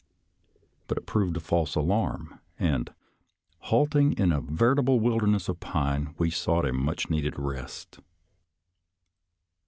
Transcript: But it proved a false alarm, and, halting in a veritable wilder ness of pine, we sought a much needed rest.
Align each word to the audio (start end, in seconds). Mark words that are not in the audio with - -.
But 0.87 0.97
it 0.97 1.05
proved 1.05 1.37
a 1.37 1.39
false 1.39 1.75
alarm, 1.75 2.39
and, 2.57 2.91
halting 3.59 4.13
in 4.13 4.31
a 4.31 4.41
veritable 4.41 4.99
wilder 4.99 5.27
ness 5.27 5.47
of 5.47 5.59
pine, 5.59 6.15
we 6.17 6.31
sought 6.31 6.65
a 6.65 6.73
much 6.73 7.11
needed 7.11 7.37
rest. 7.37 7.99